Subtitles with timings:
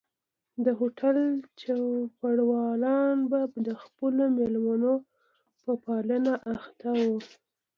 [0.65, 1.17] د هوټل
[1.61, 4.93] چوپړوالان به د خپلو مېلمنو
[5.61, 7.17] په پالنه اخته وو.